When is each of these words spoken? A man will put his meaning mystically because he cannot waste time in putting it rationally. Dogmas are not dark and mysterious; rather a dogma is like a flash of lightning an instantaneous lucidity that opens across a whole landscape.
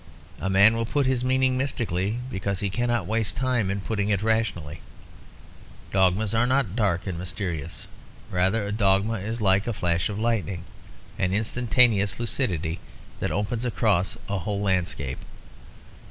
A 0.39 0.49
man 0.49 0.75
will 0.75 0.87
put 0.87 1.05
his 1.05 1.23
meaning 1.23 1.55
mystically 1.59 2.17
because 2.31 2.61
he 2.61 2.71
cannot 2.71 3.05
waste 3.05 3.35
time 3.35 3.69
in 3.69 3.81
putting 3.81 4.09
it 4.09 4.23
rationally. 4.23 4.81
Dogmas 5.91 6.33
are 6.33 6.47
not 6.47 6.75
dark 6.75 7.05
and 7.05 7.19
mysterious; 7.19 7.85
rather 8.31 8.65
a 8.65 8.71
dogma 8.71 9.19
is 9.19 9.41
like 9.41 9.67
a 9.67 9.73
flash 9.73 10.09
of 10.09 10.17
lightning 10.17 10.63
an 11.19 11.33
instantaneous 11.35 12.19
lucidity 12.19 12.79
that 13.19 13.29
opens 13.29 13.63
across 13.63 14.17
a 14.27 14.39
whole 14.39 14.61
landscape. 14.61 15.19